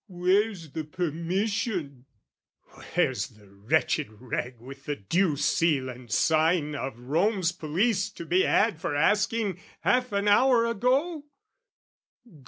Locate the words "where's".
0.07-0.71, 2.95-3.27